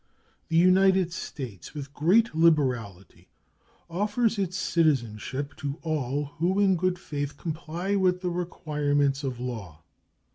The 0.47 0.57
United 0.57 1.13
States, 1.13 1.75
with 1.75 1.93
great 1.93 2.33
liberality, 2.33 3.27
offers 3.87 4.39
its 4.39 4.57
citizenship 4.57 5.55
to 5.57 5.77
all 5.83 6.25
who 6.39 6.59
in 6.59 6.75
good 6.75 6.97
faith 6.97 7.37
comply 7.37 7.95
with 7.95 8.21
the 8.21 8.31
requirements 8.31 9.23
of 9.23 9.39
law. 9.39 9.83